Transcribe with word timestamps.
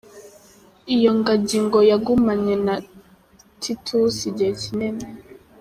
Iyo 0.95 1.11
ngagi 1.17 1.57
ngo 1.65 1.79
yagumanye 1.89 2.55
na 2.65 2.75
Titus 3.61 4.15
igihe 4.29 4.51
kinini. 4.61 5.07